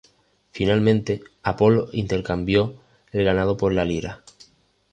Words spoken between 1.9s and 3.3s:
intercambió el